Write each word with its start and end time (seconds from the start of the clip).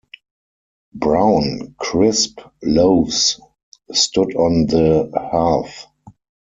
Brown, 0.95 1.75
crisp 1.77 2.39
loaves 2.63 3.39
stood 3.93 4.35
on 4.35 4.65
the 4.65 5.11
hearth. 5.15 5.85